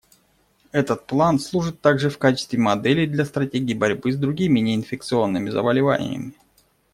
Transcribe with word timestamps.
Этот 0.71 1.05
план 1.05 1.37
служит 1.37 1.79
также 1.79 2.09
в 2.09 2.17
качестве 2.17 2.57
модели 2.57 3.05
для 3.05 3.23
стратегий 3.23 3.75
борьбы 3.75 4.11
с 4.11 4.15
другими 4.15 4.59
неинфекционными 4.59 5.51
заболеваниями. 5.51 6.33